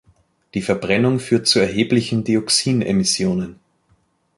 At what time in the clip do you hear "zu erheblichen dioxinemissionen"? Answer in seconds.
1.45-3.59